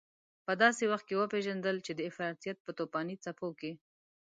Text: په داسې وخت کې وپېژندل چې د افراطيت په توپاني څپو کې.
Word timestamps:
په 0.45 0.53
داسې 0.63 0.83
وخت 0.91 1.05
کې 1.07 1.15
وپېژندل 1.19 1.75
چې 1.85 1.91
د 1.95 1.99
افراطيت 2.09 2.57
په 2.65 2.71
توپاني 2.77 3.15
څپو 3.23 3.49
کې. 3.59 3.71